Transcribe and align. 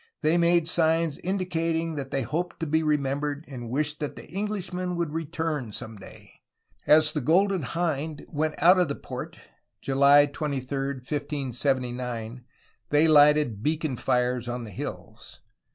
They 0.23 0.35
made 0.35 0.67
signs 0.67 1.19
indicating 1.19 1.93
that 1.93 2.09
they 2.09 2.23
hoped 2.23 2.59
to 2.61 2.65
be 2.65 2.81
remembered 2.81 3.45
and 3.47 3.69
wished 3.69 3.99
that 3.99 4.15
the 4.15 4.27
Englishmen 4.35 4.95
would 4.95 5.13
return 5.13 5.71
some 5.71 5.95
day. 5.95 6.41
As 6.87 7.11
the 7.11 7.21
Golden 7.21 7.61
Hind 7.61 8.25
went 8.33 8.55
out 8.57 8.79
of 8.79 8.87
the 8.87 8.95
port, 8.95 9.37
July 9.79 10.25
23, 10.25 10.93
1579, 10.95 12.43
they 12.89 13.07
lighted 13.07 13.61
beacon 13.61 13.95
fires 13.95 14.47
on 14.47 14.63
the 14.63 14.71
hills. 14.71 15.39